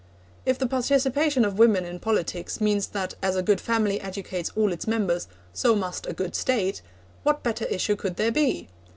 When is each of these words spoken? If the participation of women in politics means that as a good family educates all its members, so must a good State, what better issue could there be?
If 0.47 0.57
the 0.57 0.65
participation 0.65 1.45
of 1.45 1.59
women 1.59 1.85
in 1.85 1.99
politics 1.99 2.59
means 2.59 2.87
that 2.87 3.13
as 3.21 3.35
a 3.35 3.43
good 3.43 3.61
family 3.61 4.01
educates 4.01 4.49
all 4.55 4.73
its 4.73 4.87
members, 4.87 5.27
so 5.53 5.75
must 5.75 6.07
a 6.07 6.13
good 6.13 6.33
State, 6.33 6.81
what 7.21 7.43
better 7.43 7.65
issue 7.65 7.95
could 7.95 8.15
there 8.15 8.31
be? 8.31 8.67